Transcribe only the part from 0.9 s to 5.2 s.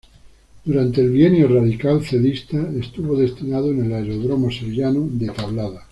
el Bienio Radical-cedista, estuvo destinado en el aeródromo sevillano